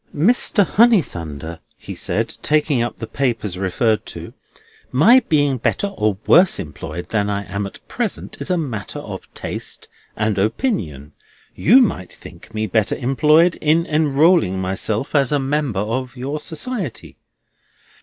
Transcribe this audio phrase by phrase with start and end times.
[0.15, 0.65] "Mr.
[0.65, 4.33] Honeythunder," he said, taking up the papers referred to:
[4.91, 9.31] "my being better or worse employed than I am at present is a matter of
[9.35, 11.11] taste and opinion.
[11.53, 17.17] You might think me better employed in enrolling myself a member of your Society."